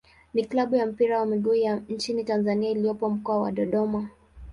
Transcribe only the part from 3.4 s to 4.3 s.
wa Dodoma.